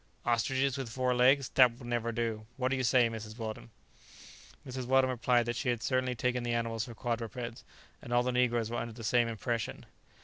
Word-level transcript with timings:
"Ostriches 0.25 0.79
with 0.79 0.89
four 0.89 1.13
legs! 1.13 1.49
that 1.49 1.77
will 1.77 1.85
never 1.85 2.11
do! 2.11 2.47
what 2.57 2.69
do 2.69 2.75
you 2.75 2.83
say. 2.83 3.07
Mrs. 3.07 3.37
Weldon?" 3.37 3.69
Mrs. 4.65 4.87
Weldon 4.87 5.11
replied 5.11 5.45
that 5.45 5.55
she 5.55 5.69
had 5.69 5.83
certainly 5.83 6.15
taken 6.15 6.41
the 6.41 6.55
animals 6.55 6.85
for 6.85 6.95
quadrupeds, 6.95 7.63
and 8.01 8.11
all 8.11 8.23
the 8.23 8.31
negroes 8.31 8.71
were 8.71 8.77
under 8.79 8.93
the 8.93 9.03
same 9.03 9.27
impression. 9.27 9.85